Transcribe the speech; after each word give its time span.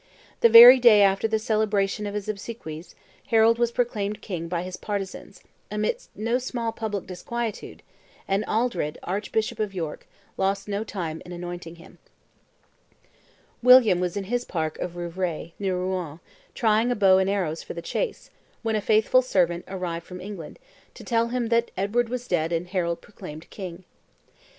The 0.39 0.49
very 0.49 0.79
day 0.79 1.03
after 1.03 1.27
the 1.27 1.37
celebration 1.37 2.07
of 2.07 2.15
his 2.15 2.27
obsequies, 2.27 2.95
Harold 3.27 3.59
was 3.59 3.71
proclaimed 3.71 4.19
king 4.19 4.47
by 4.47 4.63
his 4.63 4.75
partisans, 4.75 5.43
amidst 5.69 6.09
no 6.15 6.39
small 6.39 6.71
public 6.71 7.05
disquietude, 7.05 7.83
and 8.27 8.43
Aldred, 8.45 8.97
archbishop 9.03 9.59
of 9.59 9.75
York, 9.75 10.07
lost 10.37 10.67
no 10.67 10.83
time 10.83 11.21
in 11.23 11.31
anointing 11.31 11.75
him. 11.75 11.99
William 13.61 13.99
was 13.99 14.17
in 14.17 14.23
his 14.23 14.43
park 14.43 14.79
of 14.79 14.95
Rouvray, 14.95 15.53
near 15.59 15.77
Rouen, 15.77 16.19
trying 16.55 16.89
a 16.89 16.95
bow 16.95 17.19
and 17.19 17.29
arrows 17.29 17.61
for 17.61 17.75
the 17.75 17.79
chase, 17.83 18.31
when 18.63 18.75
a 18.75 18.81
faithful 18.81 19.21
servant 19.21 19.65
arrived 19.67 20.07
from 20.07 20.19
England, 20.19 20.57
to 20.95 21.03
tell 21.03 21.27
him 21.27 21.49
that 21.49 21.69
Edward 21.77 22.09
was 22.09 22.27
dead 22.27 22.51
and 22.51 22.69
Harold 22.69 23.01
proclaimed 23.01 23.47
king. 23.51 23.83